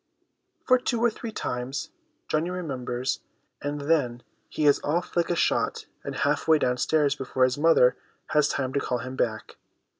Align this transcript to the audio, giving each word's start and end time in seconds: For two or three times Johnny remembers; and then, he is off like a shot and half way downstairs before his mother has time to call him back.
For 0.65 0.79
two 0.79 0.99
or 0.99 1.11
three 1.11 1.31
times 1.31 1.91
Johnny 2.27 2.49
remembers; 2.49 3.19
and 3.61 3.81
then, 3.81 4.23
he 4.49 4.65
is 4.65 4.81
off 4.83 5.15
like 5.15 5.29
a 5.29 5.35
shot 5.35 5.85
and 6.03 6.15
half 6.15 6.47
way 6.47 6.57
downstairs 6.57 7.13
before 7.15 7.43
his 7.43 7.59
mother 7.59 7.97
has 8.29 8.47
time 8.49 8.73
to 8.73 8.79
call 8.79 8.97
him 8.97 9.15
back. 9.15 9.57